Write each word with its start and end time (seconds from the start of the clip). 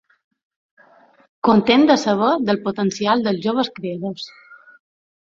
Content 1.47 1.85
de 1.91 1.97
saber 2.03 2.29
del 2.45 2.59
potencial 2.63 3.21
dels 3.29 3.45
joves 3.45 3.71
creadors. 3.77 4.27